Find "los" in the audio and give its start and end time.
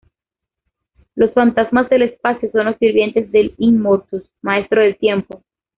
1.13-1.31, 2.65-2.77